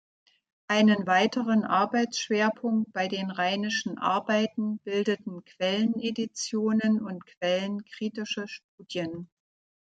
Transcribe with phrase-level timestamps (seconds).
[0.67, 9.29] Einen weiteren Arbeitsschwerpunkt bei den rheinischen Arbeiten bildeten Quelleneditionen und quellenkritische Studien.